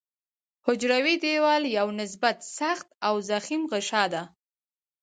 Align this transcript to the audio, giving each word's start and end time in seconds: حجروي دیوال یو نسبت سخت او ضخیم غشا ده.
حجروي 0.65 1.15
دیوال 1.23 1.63
یو 1.77 1.87
نسبت 2.01 2.37
سخت 2.59 2.87
او 3.07 3.15
ضخیم 3.29 3.61
غشا 3.71 4.05
ده. 4.13 4.23